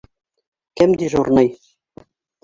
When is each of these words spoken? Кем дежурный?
Кем 0.77 0.91
дежурный? 0.99 1.49